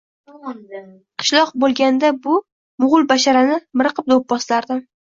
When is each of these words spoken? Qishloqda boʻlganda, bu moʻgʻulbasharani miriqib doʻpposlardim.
Qishloqda 1.23 1.61
boʻlganda, 1.65 2.11
bu 2.27 2.35
moʻgʻulbasharani 2.83 3.63
miriqib 3.83 4.15
doʻpposlardim. 4.19 4.87